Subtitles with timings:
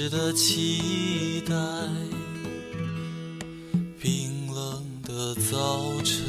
[0.00, 1.54] 止的期待。
[4.00, 6.24] 冰冷的早晨，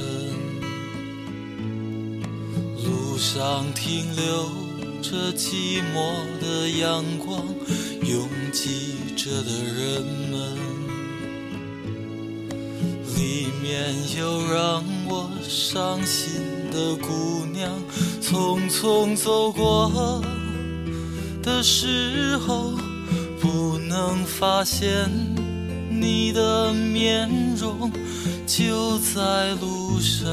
[2.84, 4.50] 路上停留
[5.02, 7.46] 着寂寞的阳光，
[8.04, 10.58] 拥挤着的人们。
[13.16, 16.42] 里面有让我伤心
[16.74, 17.72] 的姑娘，
[18.22, 20.22] 匆匆走过
[21.42, 22.74] 的时候，
[23.92, 24.88] 能发现
[25.90, 27.92] 你的面容，
[28.48, 30.32] 就在路上，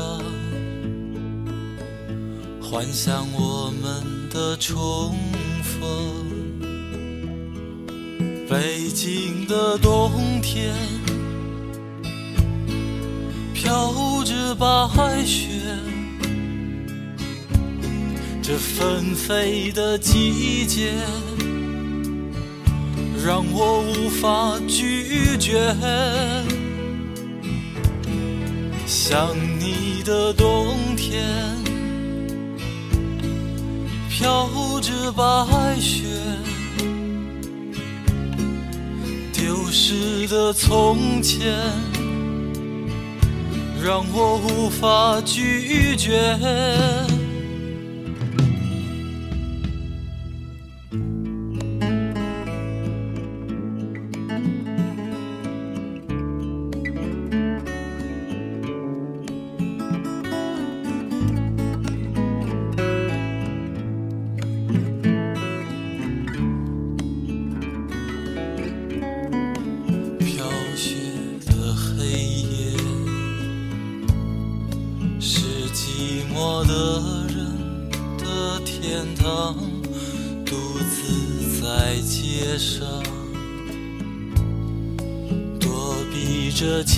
[2.62, 5.16] 幻想我们的重
[5.60, 5.80] 逢。
[8.48, 10.72] 北京的冬天。
[13.52, 15.48] 飘着白雪，
[18.40, 20.94] 这纷飞的季节
[23.28, 25.76] 让我无法拒绝。
[28.86, 31.22] 想你的冬天，
[34.08, 34.48] 飘
[34.80, 36.06] 着白雪，
[39.34, 41.52] 丢失的从前。
[43.84, 46.18] 让我无法拒绝。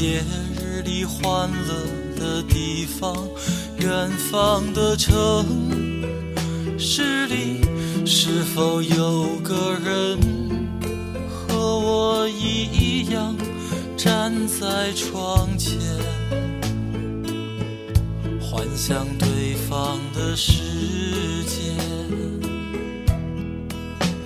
[0.01, 0.25] 节
[0.59, 1.75] 日里欢乐
[2.19, 3.15] 的地方。
[3.77, 5.13] 远方的城
[6.79, 7.61] 市里，
[8.07, 10.19] 是否有个人
[11.29, 13.37] 和我一样
[13.95, 15.79] 站在窗前？
[18.41, 20.55] 幻想对方的世
[21.45, 21.75] 界。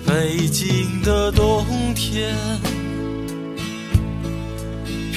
[0.05, 2.33] 北京的冬天，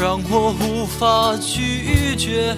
[0.00, 2.56] 让我无法拒绝。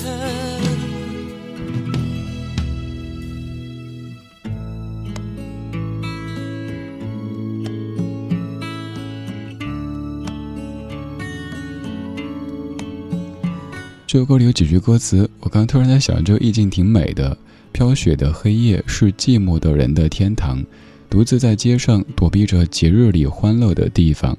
[14.07, 17.37] 这首歌里有几句歌词，我刚突然在想，这意境挺美的。
[17.73, 20.65] 飘雪的黑夜是寂寞的人的天堂，
[21.11, 24.39] 独自在街上躲避着节日里欢乐的地方。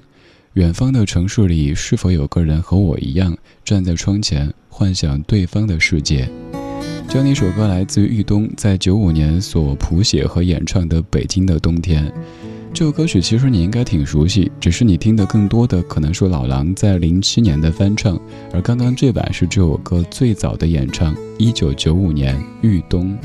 [0.54, 3.36] 远方的城市里，是否有个人和我一样
[3.66, 6.30] 站在窗前，幻想对方的世界？
[7.10, 12.06] 这样的一首歌来自于豫东，在九五年所谱写和演唱的《北京的冬天》。
[12.72, 18.20] 这首歌曲其实你应该挺熟悉，只是你听的更多的可能是老狼在零七年的翻唱，
[18.54, 23.18] 而刚刚这版是这首歌最早的演唱，一九九五年豫东。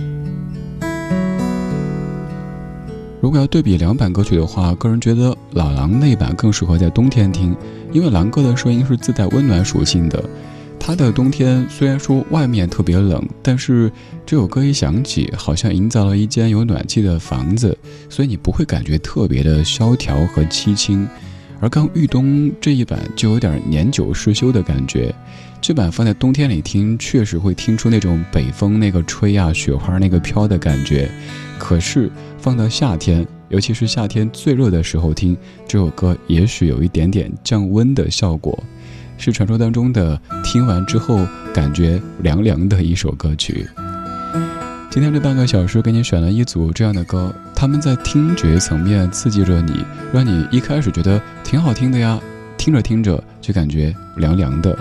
[3.21, 7.55] 如果要对比两版歌曲的话，个人觉得老狼那版更适合在冬天听，
[7.93, 10.23] 因为狼哥的声音是自带温暖属性的。
[10.79, 13.91] 他的冬天虽然说外面特别冷，但是
[14.25, 17.77] 这首歌一响起，好像营造了一间有暖气的房子，
[18.09, 21.07] 所以你不会感觉特别的萧条和凄清。
[21.61, 25.13] 而刚玉东这一版就有点年久失修的感觉，
[25.61, 31.11] 这版放在冬天里听，确实会听出那种北风那个吹啊，雪花那个飘的感觉。
[31.59, 38.57] 可是放到夏天，尤其是夏天最热的时候听这首歌，也许有一点点降温的效果。
[39.17, 43.67] 是传说当中的听完之后感觉凉凉的一首歌曲。
[44.91, 52.19] 今天这半个小时给你选了一组这样的歌，他们在听觉层面刺激着你，让你一开始觉得挺好听的呀，
[52.57, 54.77] 听着听着就感觉凉凉的。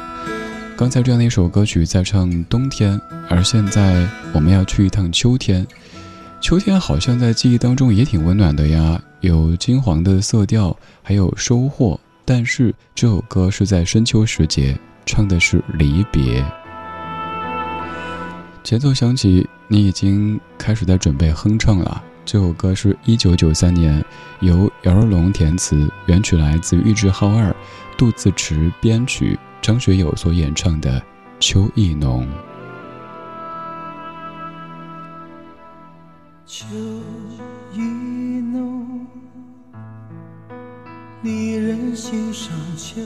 [0.77, 2.99] 刚才这样的一首歌曲在唱冬天，
[3.29, 5.67] 而现在我们要去一趟秋天。
[6.39, 11.99] 秋天好像在记忆当中也挺温暖的呀，有金黄的色调，还有收获。
[12.23, 16.43] 但是这首歌是在深秋时节，唱的是离别。
[18.63, 22.01] 节奏响起，你已经开始在准备哼唱了。
[22.23, 24.03] 这首歌是一九九三年
[24.39, 27.53] 由姚若龙填词，原曲来自玉置浩二，
[27.97, 30.99] 杜自持编曲，张学友所演唱的
[31.39, 32.25] 《秋意浓》。
[36.45, 36.65] 秋
[37.73, 39.05] 意浓
[41.21, 43.01] 离人心上秋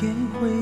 [0.00, 0.59] 天会。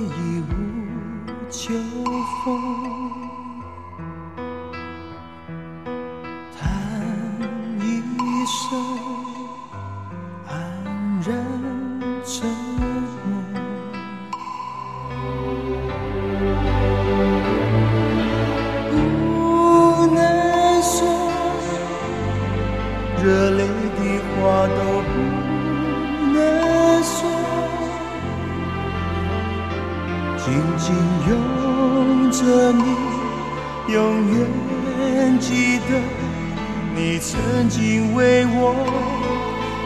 [37.10, 38.74] 你曾经为我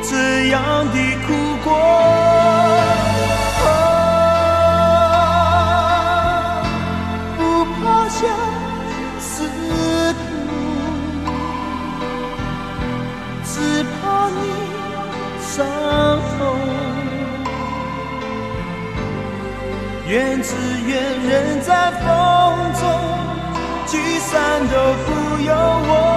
[0.03, 0.61] 这样
[0.93, 1.71] 的哭过。
[7.39, 7.41] 不
[7.77, 8.21] 怕相
[9.21, 9.47] 思
[10.15, 10.21] 苦
[13.45, 14.41] 只怕你
[15.41, 15.55] 伤
[16.27, 16.37] 痛。
[20.09, 20.51] 怨只
[20.89, 20.91] 怨
[21.31, 22.05] 人在风
[22.81, 22.83] 中
[23.87, 24.75] 聚散都
[25.05, 26.12] 不由我。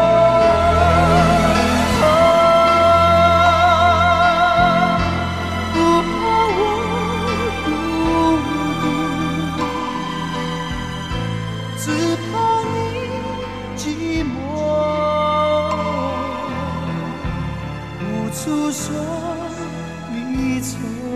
[18.35, 18.93] 诉说
[20.11, 21.14] 你愁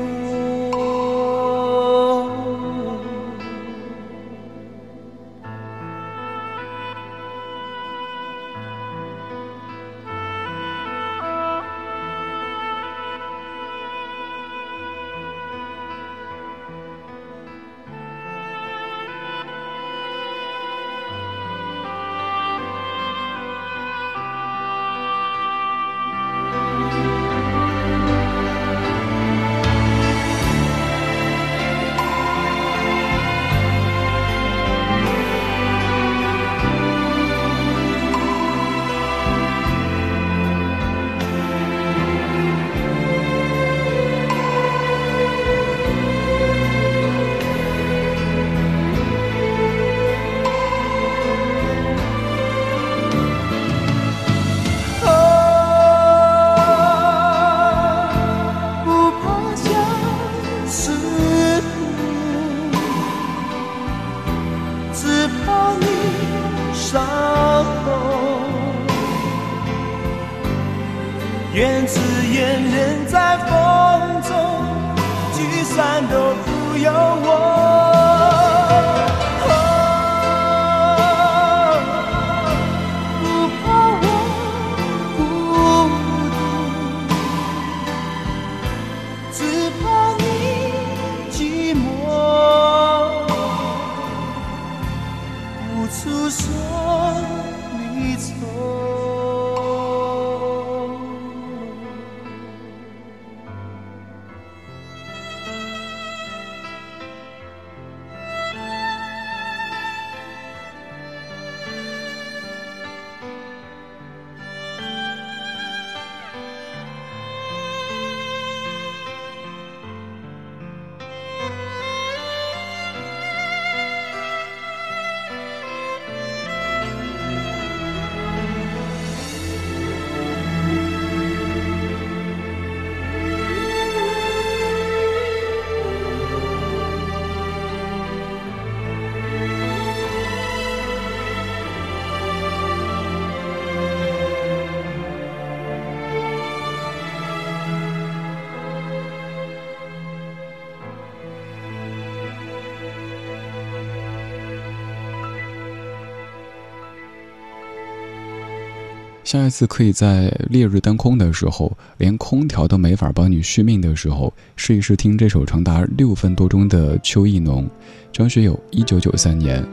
[159.29, 167.63] 下一次可以在烈日当空的时候，连空调都没法帮你续命的时候，试一试听这首长达六分多钟的《秋意浓》。
[168.11, 169.63] 张学友，一九九三年。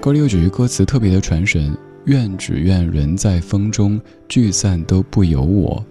[0.00, 1.72] 歌里有几句歌词特别的传神
[2.06, 5.86] ：“愿只愿人在风中，聚散都不由我。”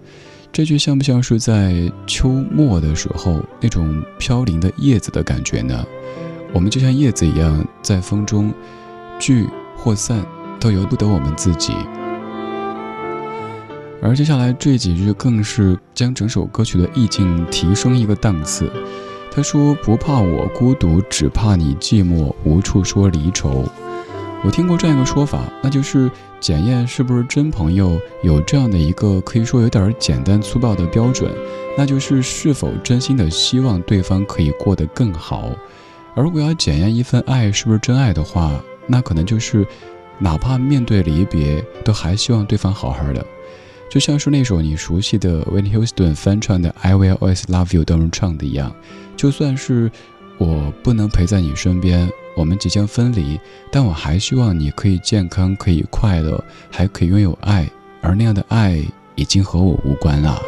[0.52, 5.82] 这句像不像是在秋末的时候那种飘零的叶子的感觉呢？
[6.52, 8.52] 我们就像叶子一样，在风中
[9.18, 9.46] 聚
[9.78, 10.22] 或散，
[10.60, 11.72] 都由不得我们自己。
[14.02, 18.68] 而接下来这几句更是将整首歌曲的意境提升一个档次。
[19.30, 23.64] 他说：“不怕我孤独，只怕你寂寞，无处说离愁。”
[24.44, 31.30] 我听过这样一个说法，那就是检验是不是真朋友有这样的一个可以说有点简单粗暴的标准，
[31.78, 35.48] 那就是是否真心的希望对方可以过得更好。
[36.16, 39.64] 而如果要检验一份爱是不是真爱的话，那可能就是
[40.18, 43.24] 哪怕面对离别，都还希望对方好好的。
[43.92, 48.74] 就像是那首你熟悉的 Whitney Houston 翻唱的《I Will Always Love You》当中唱的一样，
[49.18, 49.92] 就算是
[50.38, 53.38] 我不能陪在你身边，我们即将分离，
[53.70, 57.68] 但我还希望你可以健康，可以快乐，还可以拥有爱，
[58.00, 58.82] 而那样的爱
[59.14, 60.40] 已经和我无关了。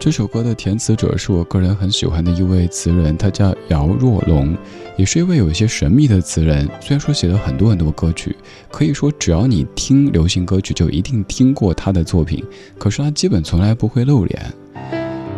[0.00, 4.56] 这首歌的填词者是我个人很喜欢的一位词人，他叫姚若龙，
[4.96, 6.68] 也是一位有些神秘的词人。
[6.80, 8.36] 虽然说写了很多很多歌曲，
[8.70, 12.44] 可以说只要你听流行歌曲，就一定听过他的作品。
[12.78, 14.40] 可是他基本从来不会露脸。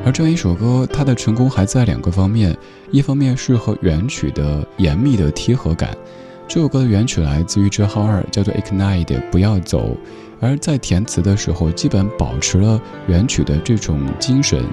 [0.04, 2.54] 而这样一首歌，它的成功还在两个方面：
[2.90, 5.96] 一方面是和原曲的严密的贴合感。
[6.46, 9.96] 这首歌的原曲来自于《之号二》，叫做《Ignite》，不要走。
[10.40, 14.64] 而在填词的时候，基本保持了原曲的这种精神。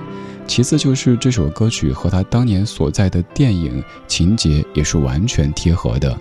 [0.47, 6.17] 其次就是这首歌曲和他当年所在的电影情节也是完全贴合的。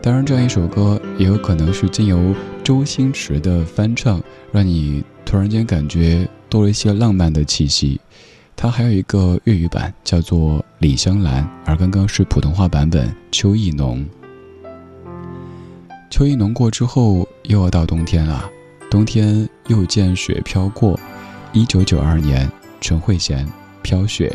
[0.00, 2.34] 当然，这样一首歌也有可能是经由
[2.64, 4.18] 周星驰的翻唱，
[4.50, 8.00] 让你突然间感觉多了一些浪漫的气息。
[8.56, 14.02] 它还有一个粤语版，叫做《李香兰》，而刚刚是普通话版本《秋意浓》。
[16.10, 18.50] 秋意浓过之后，又要到冬天了。
[18.90, 20.98] 冬天又见雪飘过，
[21.52, 23.46] 一九九二年，陈慧娴
[23.82, 24.34] 《飘雪》。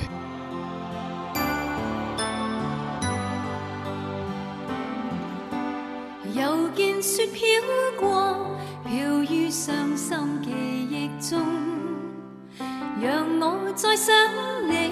[6.39, 7.43] 又见雪飘
[8.00, 8.47] 过，
[8.85, 11.45] 飘于伤心记忆中，
[13.01, 14.15] 让我再想
[14.69, 14.91] 你，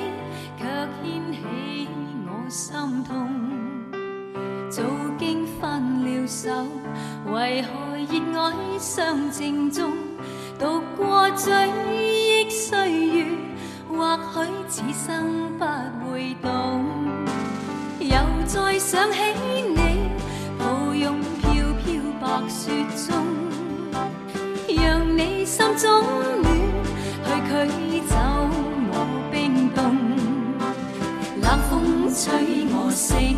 [0.60, 0.66] 却
[1.02, 1.88] 牵起
[2.28, 3.30] 我心痛。
[4.70, 4.84] 早
[5.18, 6.52] 经分了手，
[7.32, 7.93] 为何？
[8.20, 9.92] 热爱相正中，
[10.60, 11.52] 渡过追
[11.92, 13.26] 忆岁月，
[13.90, 15.66] 或许此生不
[16.12, 16.86] 会懂。
[18.00, 18.16] 又
[18.46, 19.18] 再想起
[19.68, 19.80] 你，
[20.60, 21.52] 抱拥飘
[21.84, 22.72] 飘白雪
[23.08, 23.16] 中，
[24.68, 26.04] 让你心中
[26.44, 26.46] 暖，
[27.26, 27.32] 去
[27.68, 28.16] 驱走
[28.92, 29.82] 我冰冻。
[31.42, 33.36] 冷风吹我醒，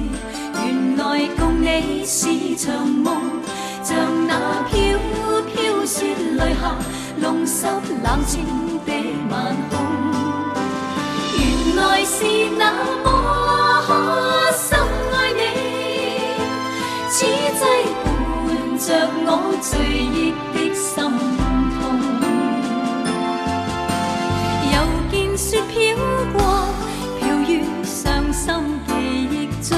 [0.65, 3.44] 原来共你是场梦。
[3.85, 4.97] 像那飘
[5.45, 6.75] 飘雪泪下，
[7.17, 7.67] 弄湿
[8.03, 8.43] 冷清
[8.83, 8.91] 的
[9.29, 9.73] 晚空。
[11.37, 11.39] 原
[11.75, 12.25] 来是
[12.57, 12.73] 那
[13.03, 13.07] 么
[14.57, 14.79] 深
[15.13, 15.39] 爱你，
[17.11, 17.61] 此际
[18.01, 18.87] 伴着
[19.23, 19.29] 我
[19.61, 19.69] 追
[20.01, 20.89] 忆的心
[21.77, 21.79] 痛。
[24.73, 24.73] 又
[25.11, 25.73] 见雪飘
[26.33, 26.35] 过，
[27.19, 27.51] 飘于
[27.83, 28.43] 伤心
[28.87, 28.91] 记
[29.29, 29.77] 忆中，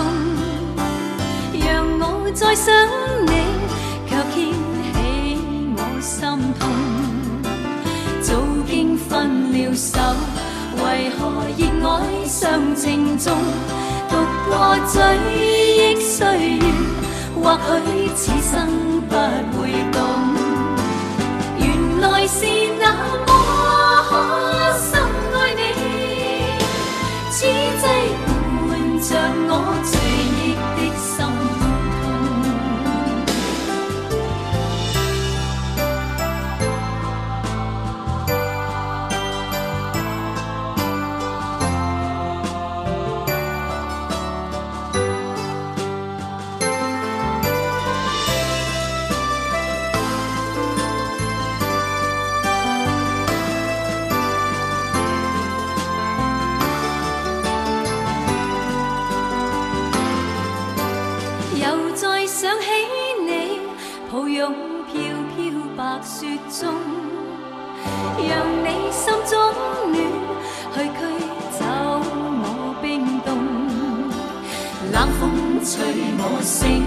[1.59, 1.67] 让
[1.99, 2.73] 我再想
[3.25, 3.56] 你。
[9.77, 9.99] 手，
[10.83, 13.37] 为何热爱上情重，
[14.09, 14.17] 独
[14.49, 14.99] 过追
[15.37, 16.25] 忆岁
[16.57, 16.65] 月，
[17.35, 17.55] 或
[17.85, 18.67] 许此生
[19.07, 19.15] 不
[19.55, 19.95] 会懂，
[21.59, 22.43] 原来是
[22.79, 22.83] 那
[23.27, 23.29] 么
[24.79, 24.99] 深
[25.35, 25.61] 爱你，
[27.29, 27.85] 此际
[28.67, 28.69] 伴
[28.99, 29.09] 着
[29.47, 29.51] 我
[29.83, 30.36] 醉。
[74.97, 76.83] 冷风催我醒，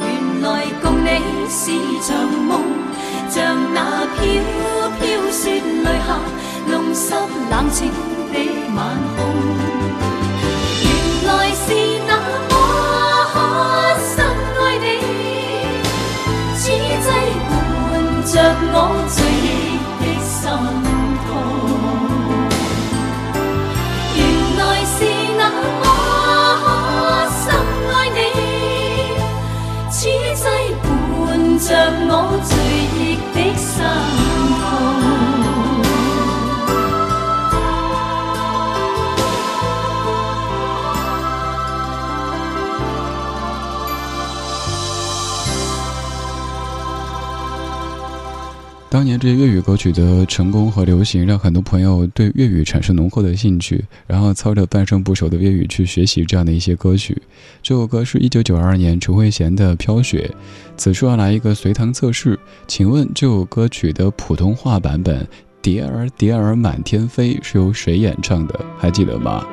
[0.00, 1.08] 原来共你
[1.48, 1.70] 是
[2.02, 2.60] 场梦，
[3.30, 4.18] 像那飘
[4.98, 6.18] 飘雪泪下，
[6.68, 7.14] 弄湿
[7.48, 7.92] 冷清
[8.32, 8.36] 的
[8.74, 9.73] 晚空。
[48.94, 57.20] 当年这些粤语歌曲的成功和流行，让很多朋友对粤语产生浓厚的兴趣，然后操着半生不熟的粤语去学习这样的一些歌曲。
[57.60, 60.30] 这首歌是一九九二年陈慧娴的《飘雪》。
[60.76, 65.24] 此处要来一个随堂测试，请问这首歌曲的普通话版本
[65.60, 68.60] 《蝶儿蝶儿满天飞》是由谁演唱的？
[68.78, 69.44] 还记得吗？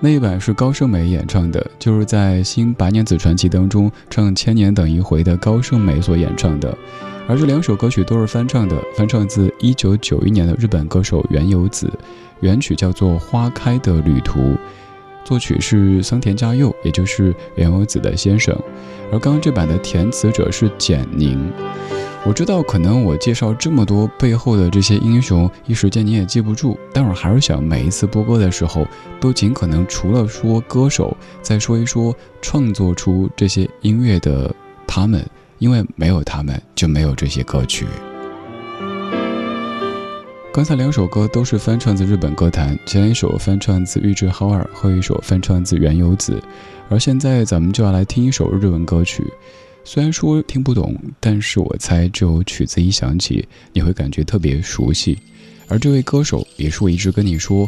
[0.00, 6.76] 那一版是高胜美演唱的，就是在《新白娘子传奇》当中唱《千年等一回》的高胜美所演唱的。
[7.26, 11.90] 而这两首歌曲都是翻唱的，翻唱自一九九一年的日本歌手原由子，
[12.40, 14.40] 原曲叫做《花开的旅途》，
[15.24, 18.54] 作曲是桑田佳佑，也就是原由子的先生。
[19.10, 21.50] 而刚刚这版的填词者是简宁。
[22.26, 28.86] 我知道，可能我介绍这么多背后的这些英雄，一时间你也记不住，但我还是想每一次播歌的时候，
[29.18, 34.54] 都尽可能除了说歌手，再说一说创作出这些音乐的
[34.86, 35.26] 他们。
[35.64, 37.86] 因为没有他们，就没有这些歌曲。
[40.52, 46.38] 刚才两首歌都是翻唱自日本歌坛，前一首翻唱自玉置浩二，后一首翻唱自原由子。
[46.90, 49.24] 而现在咱们就要来听一首日文歌曲，
[49.84, 55.16] 虽然说听不懂，但是我猜这首曲子一响起，你会感觉特别熟悉。
[55.66, 57.66] 而这位歌手也是我一直跟你说，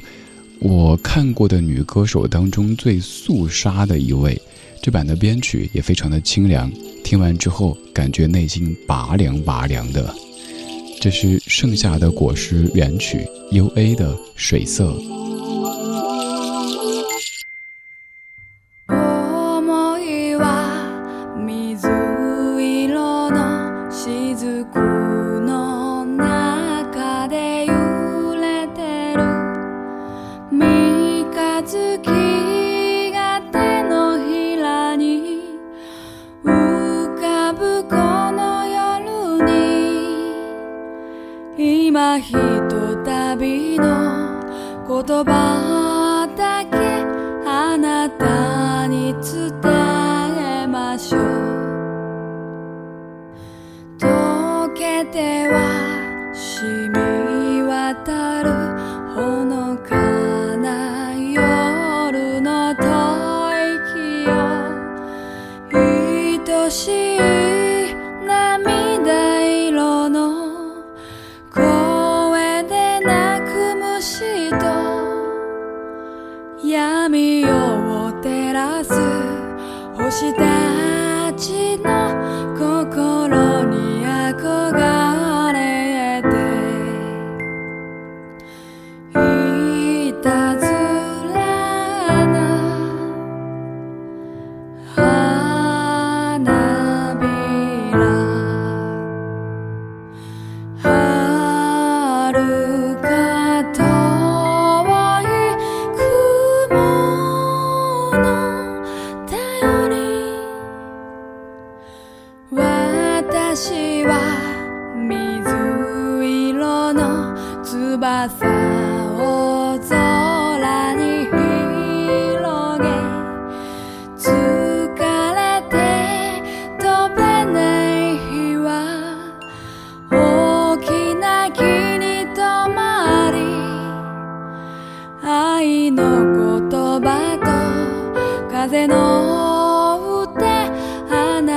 [0.58, 4.38] 我看过的女歌手当中最肃杀的一位。
[4.86, 6.70] 这版的编曲也非常的清凉，
[7.02, 10.14] 听完之后感觉内心拔凉拔凉的。
[11.00, 14.96] 这是《盛夏的果实》原曲，U A 的水色。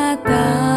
[0.09, 0.68] datang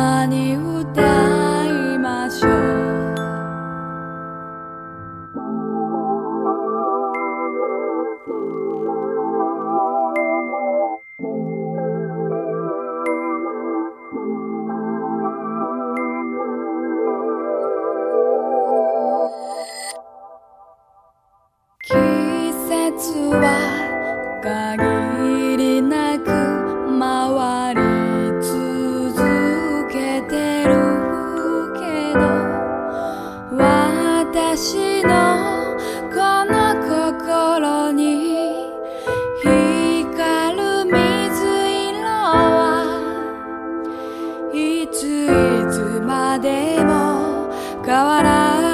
[45.24, 45.26] い
[45.70, 47.50] つまでも
[47.85, 48.71] 変わらない